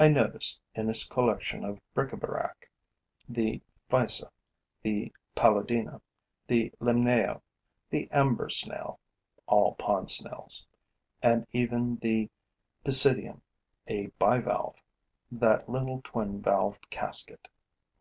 [0.00, 2.68] I notice, in its collection of bric a brac,
[3.28, 4.28] the Physa,
[4.82, 6.00] the Paludina,
[6.48, 7.40] the Limnaea,
[7.88, 8.98] the Amber snail
[9.46, 10.66] [all pond snails]
[11.22, 12.28] and even the
[12.84, 13.42] Pisidium
[13.86, 14.82] [a bivalve],
[15.30, 17.46] that little twin valved casket.